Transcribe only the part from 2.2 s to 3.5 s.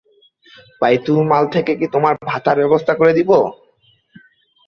ভাতার ব্যবস্থা করে দিব?